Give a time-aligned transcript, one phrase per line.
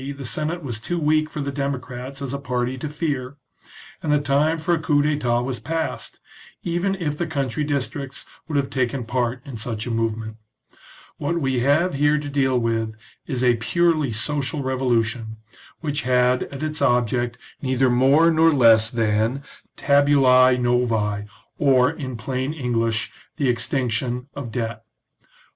[0.17, 3.37] the Senate was too weak for the democrats as a party to fear,
[4.01, 6.19] and the time for a coup d'etat was past,
[6.63, 10.37] even if the country districts would have taken part in such a movement.
[11.17, 12.95] What we have here to deal with
[13.27, 15.37] is a purely social revolution,
[15.81, 19.43] which had as its object neither more nor less than"
[19.77, 21.27] tabulae novael'
[21.59, 24.83] or, in plain English, the extinction of debt.